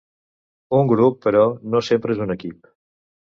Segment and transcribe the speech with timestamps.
[0.77, 1.43] Un grup, però,
[1.75, 2.73] no sempre és un equip.